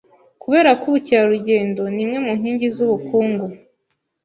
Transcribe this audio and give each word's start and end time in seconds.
Kubera 0.41 0.69
ko 0.79 0.83
ubukerarugendo 0.91 1.81
ni 1.93 1.99
imwe 2.03 2.17
mu 2.25 2.31
nkingi 2.39 2.67
z’ubukungu 2.75 3.45